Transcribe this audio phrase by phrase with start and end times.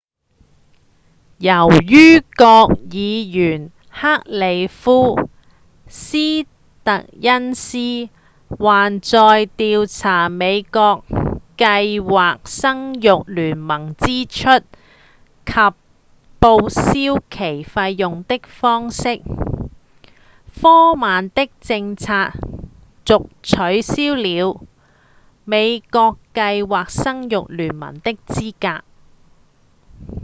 [1.39, 5.15] 由於國會議員克里夫‧
[5.87, 6.43] 斯
[6.83, 7.79] 特恩斯
[8.47, 9.17] 還在
[9.47, 11.03] 調查美國
[11.57, 14.59] 計劃生育聯盟支出
[15.43, 15.51] 及
[16.39, 19.23] 報銷其費用的方式
[20.61, 22.33] 科曼的政策
[23.03, 24.61] 遂取消了
[25.45, 28.83] 美國計劃生育聯盟的資格